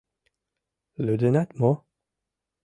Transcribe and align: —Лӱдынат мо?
—Лӱдынат 1.05 1.49
мо? 1.59 1.71